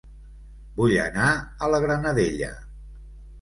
Vull 0.79 0.95
anar 1.01 1.27
a 1.35 1.69
La 1.75 1.81
Granadella 1.85 2.51